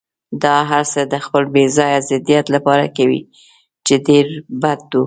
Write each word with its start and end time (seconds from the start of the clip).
دا 0.43 0.55
هرڅه 0.71 1.01
د 1.13 1.15
خپل 1.25 1.43
بې 1.53 1.65
ځایه 1.77 1.99
ضدیت 2.09 2.45
لپاره 2.55 2.85
کوي، 2.97 3.21
چې 3.85 3.93
ډېر 4.07 4.25
بد 4.61 4.81
و. 4.93 4.99